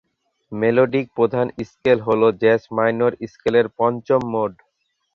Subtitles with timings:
[0.51, 4.53] Melodic প্রধান scale হল jazz minor স্কেলের পঞ্চম মোড।